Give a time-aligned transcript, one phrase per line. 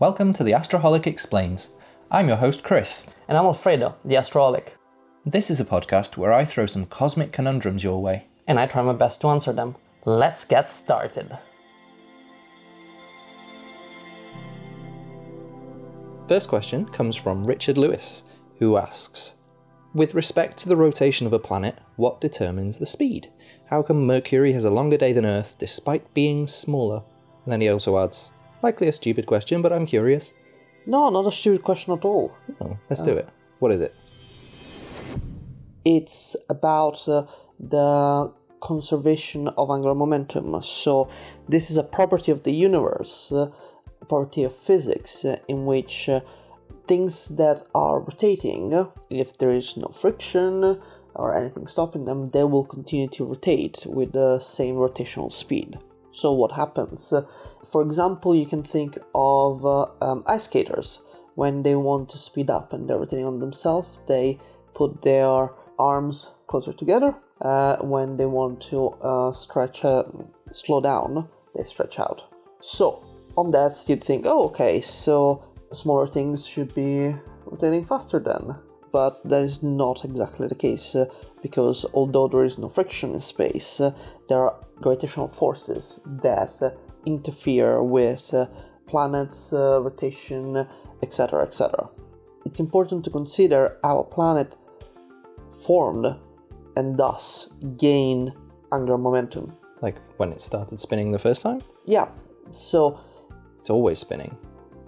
[0.00, 1.72] Welcome to the Astroholic Explains.
[2.08, 3.10] I'm your host, Chris.
[3.26, 4.76] And I'm Alfredo, the Astroholic.
[5.26, 8.26] This is a podcast where I throw some cosmic conundrums your way.
[8.46, 9.74] and I try my best to answer them.
[10.04, 11.36] Let's get started.
[16.28, 18.22] First question comes from Richard Lewis,
[18.60, 19.34] who asks
[19.94, 23.32] With respect to the rotation of a planet, what determines the speed?
[23.68, 27.02] How come Mercury has a longer day than Earth despite being smaller?
[27.44, 28.30] And then he also adds,
[28.62, 30.34] Likely a stupid question, but I'm curious.
[30.86, 32.34] No, not a stupid question at all.
[32.60, 33.28] Oh, let's do it.
[33.58, 33.94] What is it?
[35.84, 37.26] It's about uh,
[37.60, 40.60] the conservation of angular momentum.
[40.62, 41.08] So,
[41.48, 43.50] this is a property of the universe, uh,
[44.00, 46.20] a property of physics, uh, in which uh,
[46.86, 50.80] things that are rotating, uh, if there is no friction
[51.14, 55.78] or anything stopping them, they will continue to rotate with the same rotational speed.
[56.18, 57.12] So, what happens?
[57.70, 61.00] For example, you can think of uh, um, ice skaters.
[61.36, 64.40] When they want to speed up and they're rotating on themselves, they
[64.74, 67.14] put their arms closer together.
[67.40, 70.02] Uh, when they want to uh, stretch, uh,
[70.50, 72.24] slow down, they stretch out.
[72.60, 73.04] So,
[73.36, 78.56] on that, you'd think, oh, okay, so smaller things should be rotating faster then.
[78.90, 81.06] But that is not exactly the case, uh,
[81.42, 83.92] because although there is no friction in space, uh,
[84.28, 86.70] there are gravitational forces that uh,
[87.06, 88.46] interfere with uh,
[88.86, 90.66] planets' uh, rotation,
[91.02, 91.88] etc., etc.
[92.44, 94.56] It's important to consider how a planet
[95.64, 96.06] formed
[96.76, 98.32] and thus gain
[98.72, 99.56] angular momentum.
[99.82, 101.62] Like when it started spinning the first time?
[101.84, 102.08] Yeah,
[102.52, 102.98] so
[103.60, 104.36] It's always spinning,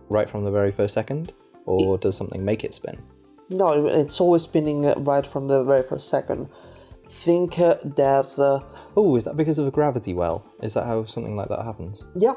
[0.08, 1.33] right from the very first second?
[1.66, 2.98] Or does something make it spin?
[3.50, 6.48] no, it's always spinning right from the very first second.
[7.08, 8.61] Think that, uh,
[8.96, 10.44] Oh, is that because of a gravity well?
[10.62, 12.02] Is that how something like that happens?
[12.14, 12.34] yeah.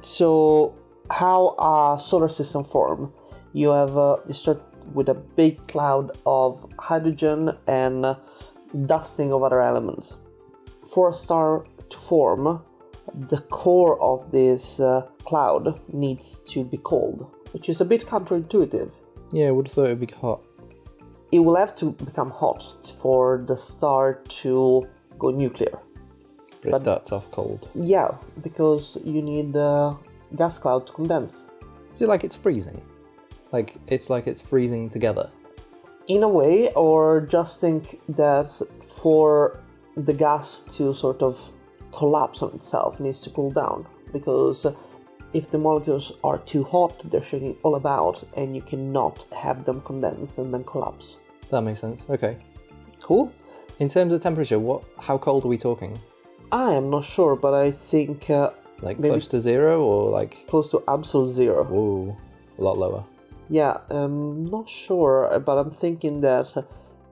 [0.00, 0.74] So
[1.10, 3.12] how a solar system form?
[3.52, 4.62] You have uh, you start
[4.94, 8.16] with a big cloud of hydrogen and
[8.86, 10.18] dusting of other elements.
[10.92, 12.62] For a star to form,
[13.14, 18.90] the core of this uh, cloud needs to be cold, which is a bit counterintuitive.
[19.32, 20.42] Yeah, I would have thought it would be hot.
[21.32, 22.62] It will have to become hot
[23.00, 24.86] for the star to
[25.18, 25.78] go nuclear.
[26.62, 27.68] But it starts off cold.
[27.74, 28.10] Yeah,
[28.42, 29.96] because you need the
[30.36, 31.46] gas cloud to condense.
[31.94, 32.80] Is it like it's freezing?
[33.52, 35.30] Like it's like it's freezing together.
[36.08, 38.50] In a way, or just think that
[39.02, 39.60] for
[39.96, 41.50] the gas to sort of
[41.92, 43.86] collapse on itself, needs to cool down.
[44.12, 44.66] Because
[45.34, 49.82] if the molecules are too hot, they're shaking all about, and you cannot have them
[49.82, 51.18] condense and then collapse.
[51.50, 52.06] That makes sense.
[52.08, 52.38] Okay.
[53.00, 53.32] Cool?
[53.78, 54.84] In terms of temperature, what?
[54.98, 55.98] How cold are we talking?
[56.50, 58.50] I am not sure, but I think uh,
[58.80, 61.64] Like Maybe- close to zero or like close to absolute zero.
[61.64, 62.16] whoa,
[62.58, 63.04] a lot lower.
[63.50, 66.54] Yeah, um, I'm not sure, but I'm thinking that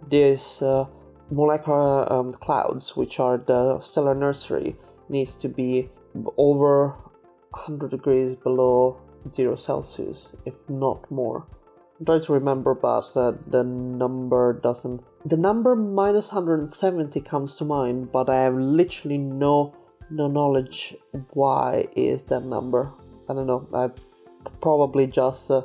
[0.09, 0.87] this uh,
[1.31, 4.77] molecular um, clouds, which are the stellar nursery,
[5.09, 5.89] needs to be
[6.37, 6.95] over
[7.51, 8.97] 100 degrees below
[9.31, 11.47] zero Celsius, if not more.
[11.99, 15.03] I'm to remember, but uh, the number doesn't.
[15.25, 19.75] The number minus 170 comes to mind, but I have literally no
[20.11, 20.95] no knowledge
[21.31, 22.93] why is that number.
[23.29, 23.67] I don't know.
[23.75, 23.91] I
[24.61, 25.63] probably just uh,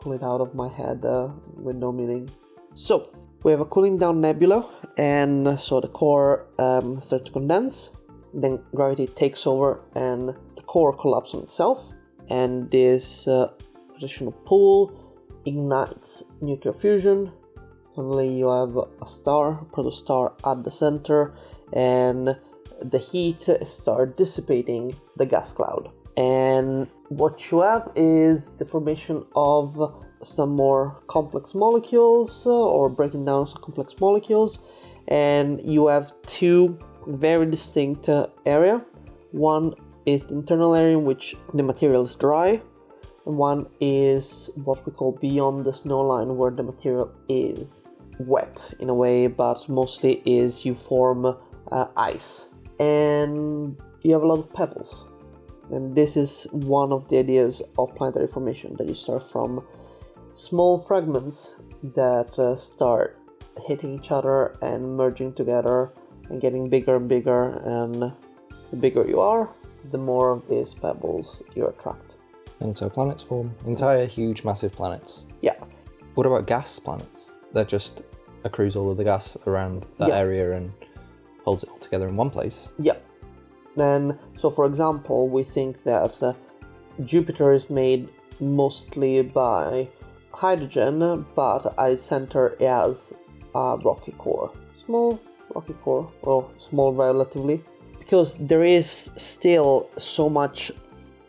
[0.00, 2.30] pull it out of my head uh, with no meaning.
[2.74, 3.10] So
[3.42, 7.90] we have a cooling down nebula, and so the core um, starts to condense.
[8.32, 11.92] Then gravity takes over, and the core collapses on itself.
[12.30, 13.50] And this uh,
[13.88, 15.03] gravitational pull
[15.46, 17.32] ignites nuclear fusion.
[17.94, 21.34] Suddenly, you have a star, protostar at the center,
[21.72, 22.36] and
[22.82, 25.90] the heat start dissipating the gas cloud.
[26.16, 33.24] And what you have is the formation of some more complex molecules uh, or breaking
[33.24, 34.58] down some complex molecules
[35.08, 38.82] and you have two very distinct uh, area
[39.32, 39.74] one
[40.06, 42.60] is the internal area in which the material is dry
[43.24, 47.86] one is what we call beyond the snow line where the material is
[48.18, 51.36] wet in a way but mostly is you form
[51.72, 52.48] uh, ice.
[52.78, 55.06] And you have a lot of pebbles.
[55.70, 59.64] And this is one of the ideas of planetary formation that you start from
[60.34, 61.54] small fragments
[61.94, 63.18] that uh, start
[63.66, 65.92] hitting each other and merging together
[66.28, 68.12] and getting bigger and bigger and
[68.70, 69.48] the bigger you are
[69.92, 72.13] the more of these pebbles you attract
[72.60, 75.26] And so planets form entire, huge, massive planets.
[75.42, 75.56] yeah
[76.14, 77.34] What about gas planets?
[77.52, 78.02] That just
[78.44, 80.18] accrues all of the gas around that Yeah.
[80.18, 80.72] area and
[81.44, 82.72] holds it all together in one place.
[82.78, 82.96] Yeah.
[83.76, 86.32] Then, so for example, we think that uh,
[87.04, 88.08] Jupiter is made
[88.40, 89.88] mostly by
[90.32, 93.12] hydrogen, but at its center it has
[93.54, 94.50] a rocky core.
[94.86, 95.18] Small
[95.54, 97.62] rocky core, or small relatively,
[97.98, 100.72] because there is still so much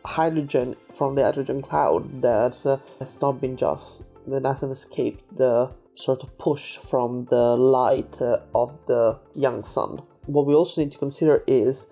[0.05, 5.71] hydrogen from the hydrogen cloud that uh, has not been just that hasn't escaped the
[5.95, 10.01] sort of push from the light uh, of the young sun.
[10.25, 11.87] What we also need to consider is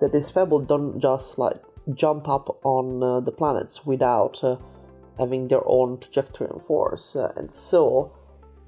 [0.00, 1.60] that these pebbles don't just like
[1.94, 4.56] jump up on uh, the planets without uh,
[5.18, 8.12] having their own trajectory and force, uh, and so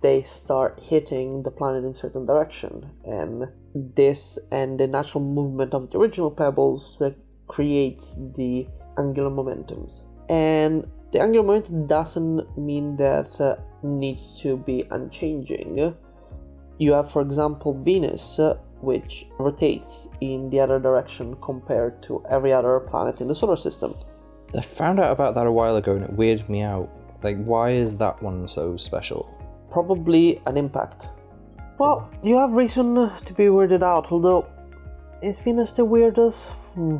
[0.03, 3.45] they start hitting the planet in certain direction, and
[3.75, 8.67] this and the natural movement of the original pebbles that creates the
[8.99, 10.03] angular momentums.
[10.29, 15.95] And the angular momentum doesn't mean that uh, needs to be unchanging.
[16.79, 22.53] You have, for example, Venus, uh, which rotates in the other direction compared to every
[22.53, 23.95] other planet in the solar system.
[24.57, 26.89] I found out about that a while ago and it weirded me out.
[27.23, 29.33] Like, why is that one so special?
[29.71, 31.09] Probably an impact.
[31.79, 34.47] Well, you have reason to be weirded out, although,
[35.23, 36.49] is Venus the weirdest?
[36.75, 36.99] Hmm.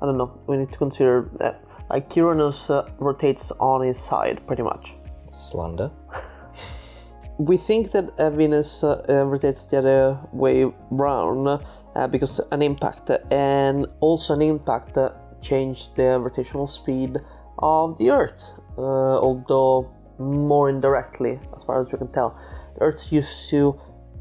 [0.00, 1.62] I don't know, we need to consider that.
[1.88, 4.94] Like, Uranus uh, rotates on his side, pretty much.
[5.28, 5.90] Slander.
[7.38, 12.62] we think that uh, Venus uh, uh, rotates the other way round uh, because an
[12.62, 15.10] impact and also an impact uh,
[15.40, 17.18] changed the rotational speed
[17.58, 22.38] of the Earth, uh, although more indirectly, as far as we can tell.
[22.74, 23.78] The Earth used to,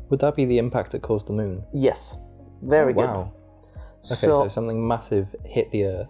[0.09, 1.63] Would that be the impact that caused the moon?
[1.73, 2.17] yes,
[2.61, 3.07] very good.
[3.07, 3.33] Wow.
[4.05, 6.09] Okay, so, So, something massive hit the Earth.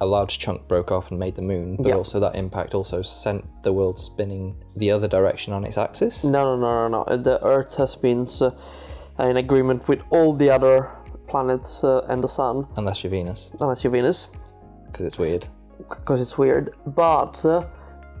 [0.00, 1.96] A large chunk broke off and made the moon, but Yeah.
[1.96, 6.24] also that impact also sent the world spinning the other direction on its axis.
[6.24, 7.16] no, no, no, no, no.
[7.16, 8.50] The Earth has been uh,
[9.24, 10.88] in agreement with all the other
[11.26, 14.28] planets uh, and the Sun, Unless you're Venus, unless you're Venus.
[14.86, 15.46] because it's weird.
[15.88, 16.74] because it's weird.
[16.86, 17.64] But uh,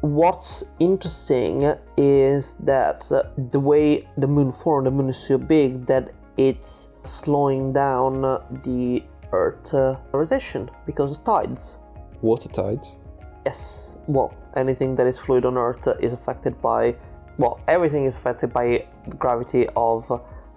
[0.00, 1.62] what's interesting
[1.96, 3.22] is that uh,
[3.52, 8.22] the way the moon formed, the moon is so big that it's slowing down
[8.64, 9.02] the
[9.32, 11.78] Earth uh, rotation because of tides.
[12.22, 12.98] Water tides.
[13.44, 16.96] Yes, well, anything that is fluid on Earth is affected by,
[17.38, 18.86] well, everything is affected by
[19.18, 20.10] gravity of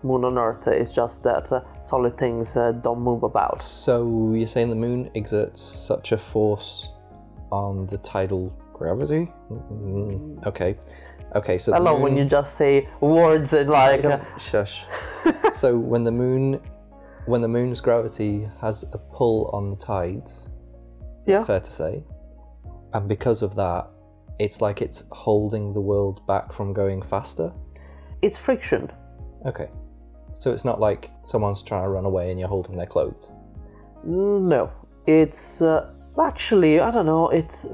[0.04, 0.68] moon on Earth.
[0.68, 3.62] It's just that uh, solid things uh, don't move about.
[3.62, 6.92] So you're saying the moon exerts such a force
[7.52, 9.32] on the tidal gravity?
[9.52, 10.78] Mm, Okay.
[11.34, 14.04] Okay, so I love when you just say words and like.
[14.04, 14.84] uh, Shush.
[15.52, 16.60] so when the moon,
[17.26, 20.52] when the moon's gravity has a pull on the tides,
[21.26, 21.46] yeah.
[21.46, 22.04] fair to say,
[22.94, 23.88] and because of that,
[24.40, 27.54] it's like it's holding the world back from going faster.
[28.22, 28.92] It's friction.
[29.46, 29.70] Okay.
[30.34, 33.34] So it's not like someone's trying to run away and you're holding their clothes.
[34.04, 34.72] No,
[35.06, 37.30] it's uh, actually I don't know.
[37.30, 37.66] It's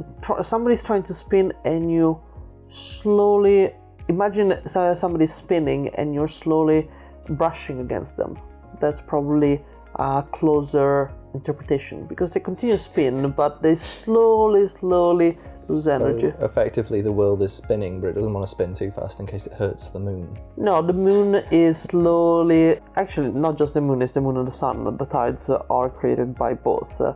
[0.44, 2.19] somebody's trying to spin and you
[2.68, 3.74] slowly
[4.07, 6.89] imagine so- somebody's spinning and you're slowly
[7.30, 8.38] brushing against them.
[8.80, 9.63] That's probably
[9.95, 15.38] a closer interpretation because they continue to spin, but they slowly, slowly
[15.68, 16.28] lose So energy.
[16.39, 19.48] effectively, the world is spinning, but it doesn't want to spin too fast in case
[19.48, 20.38] it hurts the moon.
[20.56, 22.80] No, the moon is slowly.
[22.95, 24.84] Actually, not just the moon, it's the moon and the sun.
[24.98, 27.01] The tides are created by both.
[27.01, 27.13] Uh,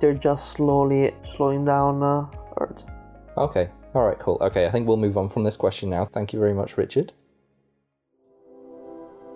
[0.00, 2.26] they're just slowly slowing down uh,
[2.58, 2.84] Earth.
[3.36, 3.70] Okay.
[3.94, 4.18] All right.
[4.18, 4.38] Cool.
[4.40, 4.66] Okay.
[4.66, 6.04] I think we'll move on from this question now.
[6.04, 7.12] Thank you very much, Richard.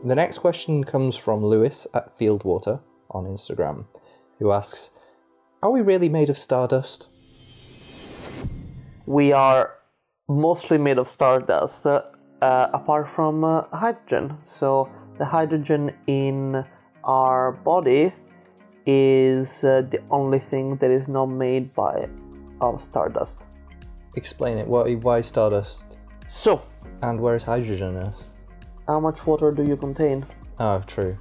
[0.04, 3.86] The next question comes from Lewis at Fieldwater on Instagram,
[4.38, 4.90] who asks,
[5.62, 7.08] "Are we really made of stardust?"
[9.06, 9.74] We are
[10.28, 12.02] mostly made of stardust, uh,
[12.42, 14.38] uh, apart from uh, hydrogen.
[14.44, 16.64] So, the hydrogen in
[17.04, 18.12] our body
[18.86, 22.08] is uh, the only thing that is not made by
[22.60, 23.44] of stardust.
[24.14, 24.66] Explain it.
[24.66, 25.98] Why, why stardust?
[26.28, 26.62] So,
[27.02, 28.32] And where is hydrogen in us?
[28.88, 30.24] how much water do you contain?
[30.60, 31.18] Oh, true.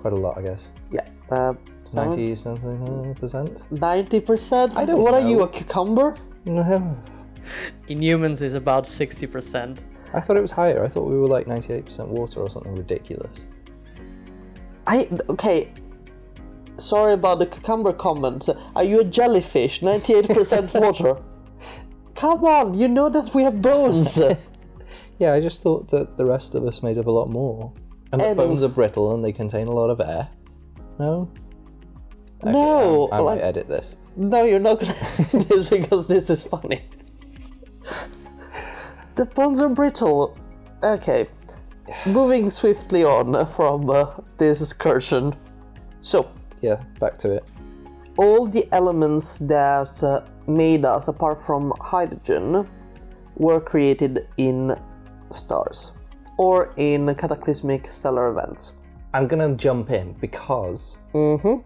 [0.00, 0.72] Quite a lot, I guess.
[0.90, 1.52] Yeah, uh,
[1.84, 3.64] seven- Ninety something percent.
[3.70, 4.74] Ninety percent.
[4.76, 5.28] I don't What are know.
[5.28, 6.16] you, a cucumber?
[7.88, 9.80] In humans, is about 60%.
[10.14, 10.82] I thought it was higher.
[10.82, 13.48] I thought we were like ninety-eight percent water or something ridiculous.
[14.86, 15.72] I okay.
[16.80, 18.48] Sorry about the cucumber comment.
[18.74, 19.82] Are you a jellyfish?
[19.82, 21.16] Ninety-eight percent water.
[22.14, 24.18] Come on, you know that we have bones.
[25.18, 27.74] Yeah, I just thought that the rest of us made up a lot more.
[28.10, 30.30] And the And- bones are brittle and they contain a lot of air.
[30.98, 31.30] No?
[32.42, 33.98] Okay, No, I, I like- might edit this.
[34.16, 34.94] no, you're not gonna
[35.30, 36.80] do this because this is funny.
[39.16, 40.38] the bones are brittle.
[40.82, 41.28] Okay,
[42.06, 44.06] moving swiftly on from uh,
[44.38, 45.34] this excursion.
[46.00, 46.26] So,
[46.60, 47.44] Yeah, back to it.
[48.18, 52.68] all the elements that uh, made us, apart from hydrogen,
[53.36, 54.76] were created in
[55.30, 55.92] stars
[56.36, 58.72] or in cataclysmic stellar events.
[59.14, 61.56] I'm gonna jump in because Mm-hmm.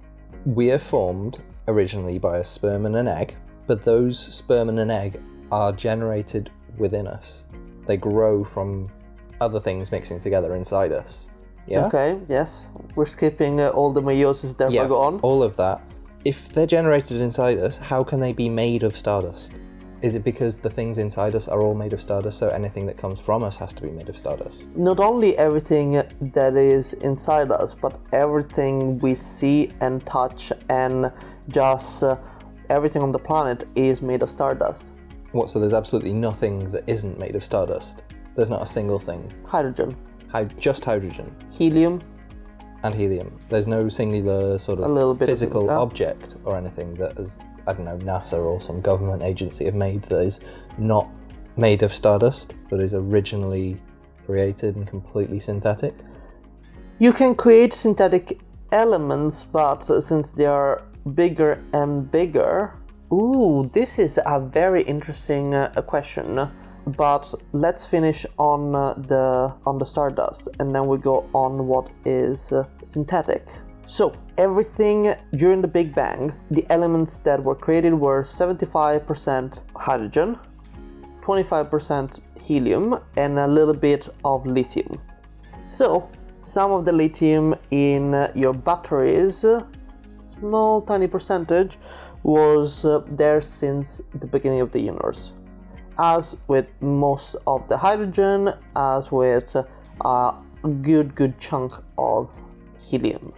[0.54, 3.34] we are formed originally by a sperm and an egg,
[3.66, 5.20] but those sperm and an egg
[5.50, 7.46] are generated within us.
[7.86, 8.88] They grow from
[9.40, 11.30] other things mixing together inside us.
[11.66, 11.86] Yeah.
[11.86, 12.68] Okay, yes.
[12.94, 14.86] We're skipping uh, all the meiosis that Yeah.
[14.86, 15.20] go on.
[15.20, 15.80] All of that.
[16.24, 19.52] If they're generated inside us, how can they be made of stardust?
[20.02, 22.98] Is it because the things inside us are all made of stardust, so anything that
[22.98, 24.68] comes from us has to be made of stardust?
[24.76, 31.10] Not only everything that is inside us, but everything we see and touch and
[31.48, 32.16] just uh,
[32.68, 34.92] everything on the planet is made of stardust.
[35.32, 35.48] What?
[35.48, 38.04] So there's absolutely nothing that isn't made of stardust.
[38.34, 39.32] There's not a single thing.
[39.46, 39.96] Hydrogen, Hy-
[40.42, 42.02] just hydrogen helium,
[42.82, 43.38] and helium.
[43.48, 47.18] There's no singular sort of A little bit of physical it, object or anything that
[47.18, 50.40] is, I don't know, NASA or some government agency have made that is
[50.76, 51.08] not
[51.56, 53.80] made of stardust, that is originally
[54.26, 55.94] created and completely synthetic.
[56.98, 60.82] You can create synthetic elements, but since they are
[61.14, 62.74] bigger and bigger.
[63.12, 66.50] Ooh, this is a very interesting uh, question.
[66.86, 71.88] But let's finish on uh, the on the stardust, and then we go on what
[72.04, 73.46] is uh, synthetic.
[73.86, 80.38] So everything during the Big Bang, the elements that were created were 75% hydrogen,
[81.22, 85.00] 25% helium, and a little bit of lithium.
[85.66, 86.10] So,
[86.42, 89.64] some of the lithium in uh, your batteries, uh,
[90.18, 91.78] small tiny percentage,
[92.22, 95.32] was uh, there since the beginning of the universe.
[95.98, 99.56] As with most of the hydrogen, as with
[100.04, 100.32] uh,
[100.64, 102.30] a good, good chunk of
[102.80, 103.32] helium.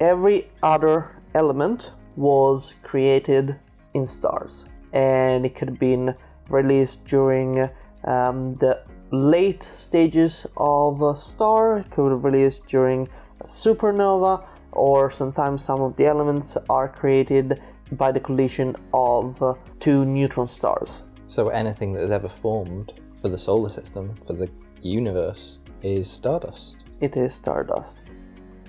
[0.00, 3.58] Every other element was created
[3.94, 6.14] in stars, and it could have been
[6.48, 7.68] released during
[8.04, 13.08] um, the late stages of a star, it could have released during
[13.40, 17.60] a supernova, or sometimes some of the elements are created
[17.92, 21.02] by the collision of uh, two neutron stars.
[21.28, 24.48] So anything that has ever formed for the solar system, for the
[24.80, 26.78] universe, is stardust.
[27.02, 28.00] It is stardust.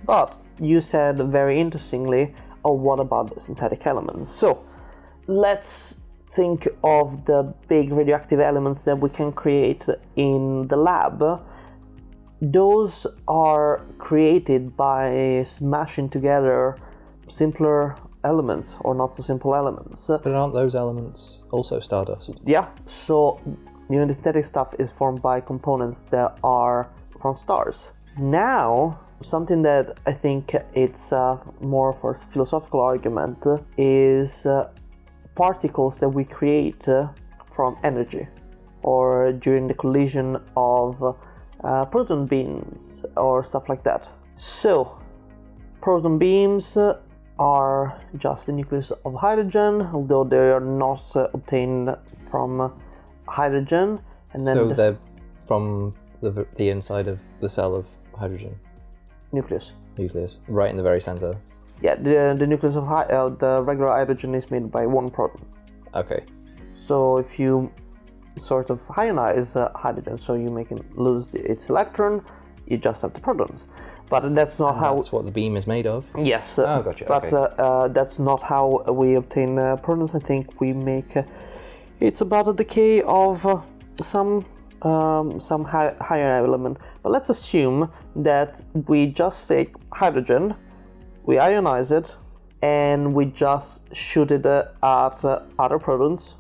[0.05, 2.35] But you said very interestingly,
[2.65, 4.27] oh, what about the synthetic elements?
[4.27, 4.65] So
[5.25, 6.01] let's
[6.31, 9.85] think of the big radioactive elements that we can create
[10.17, 11.23] in the lab.
[12.41, 16.75] Those are created by smashing together
[17.29, 20.07] simpler elements or not so simple elements.
[20.07, 22.39] But aren't those elements also stardust?
[22.45, 23.39] Yeah, so
[23.89, 27.91] the synthetic stuff is formed by components that are from stars.
[28.17, 33.45] Now, something that I think it's uh, more for a philosophical argument
[33.77, 34.71] is uh,
[35.35, 37.09] particles that we create uh,
[37.51, 38.27] from energy
[38.83, 41.03] or during the collision of
[41.63, 44.09] uh, proton beams or stuff like that.
[44.35, 44.99] So,
[45.81, 46.77] proton beams
[47.39, 51.95] are just the nucleus of hydrogen, although they are not uh, obtained
[52.29, 52.73] from
[53.27, 53.99] hydrogen.
[54.33, 54.97] And then So the they're
[55.47, 58.59] from the, the inside of the cell of hydrogen
[59.31, 59.71] nucleus.
[59.97, 61.37] nucleus, right in the very center.
[61.81, 65.45] Yeah, the, the nucleus of hy- uh, the regular hydrogen is made by one proton.
[65.95, 66.25] Okay.
[66.73, 67.71] So if you
[68.37, 72.23] sort of ionize uh, hydrogen, so you make it lose the, its electron,
[72.67, 73.63] you just have the protons.
[74.09, 74.95] But that's not how.
[74.95, 76.03] That's what the beam is made of.
[76.17, 76.57] Yes.
[76.57, 77.35] uh, Oh, gotcha, But okay.
[77.35, 80.15] uh, uh, that's not how we obtain uh, protons.
[80.15, 81.15] I think we make.
[81.15, 81.23] Uh,
[81.99, 83.61] it's about a decay of uh,
[84.01, 84.45] some
[84.81, 86.77] um, some hi- higher element.
[87.03, 90.55] But let's assume that we just take hydrogen,
[91.23, 92.15] we ionize it,
[92.61, 96.35] and we just shoot it uh, at uh, other protons,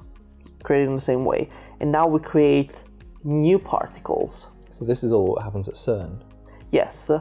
[0.63, 1.49] created in the same way.
[1.81, 2.83] And now we create
[3.23, 4.47] new particles.
[4.69, 6.21] So this is all what happens at CERN.
[6.71, 7.11] Yes.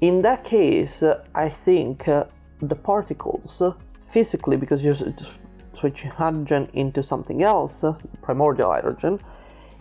[0.00, 1.02] In that case,
[1.34, 2.24] I think uh,
[2.62, 4.94] the particles, uh, physically, because you're
[5.72, 9.20] switching hydrogen into something else, uh, primordial hydrogen,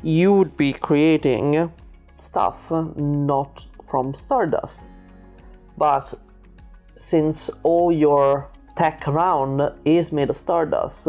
[0.02, 1.72] you would be creating
[2.18, 4.82] stuff not from stardust.
[5.78, 6.14] But
[6.96, 11.08] since all your tech around is made of stardust,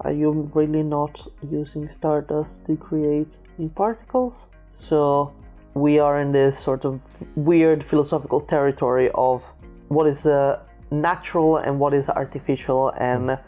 [0.00, 4.46] are you really not using stardust to create new particles?
[4.70, 5.32] So
[5.78, 7.00] we are in this sort of
[7.36, 9.52] weird philosophical territory of
[9.88, 13.38] what is uh, natural and what is artificial, and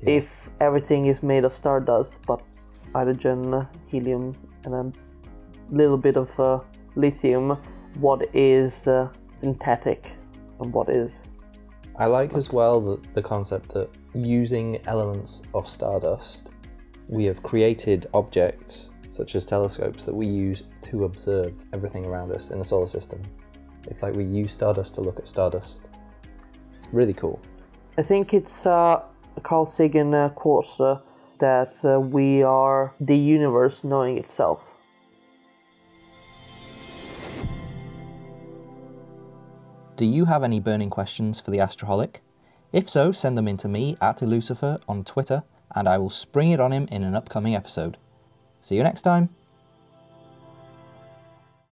[0.00, 2.40] if everything is made of stardust, but
[2.94, 4.92] hydrogen, helium, and a
[5.74, 6.60] little bit of uh,
[6.94, 7.58] lithium,
[7.98, 10.12] what is uh, synthetic
[10.60, 11.28] and what is?
[11.96, 16.50] I like as well the, the concept that using elements of stardust,
[17.08, 22.50] we have created objects such as telescopes that we use to observe everything around us
[22.50, 23.22] in the solar system.
[23.84, 25.82] It's like we use stardust to look at stardust.
[26.78, 27.38] It's really cool.
[27.98, 29.02] I think it's uh,
[29.36, 30.98] a Carl Sagan uh, quote uh,
[31.40, 34.70] that uh, we are the universe knowing itself.
[39.96, 42.22] Do you have any burning questions for the Astroholic?
[42.72, 45.42] If so, send them in to me at Elucifer on Twitter,
[45.74, 47.98] and I will spring it on him in an upcoming episode.
[48.62, 49.28] See you next time.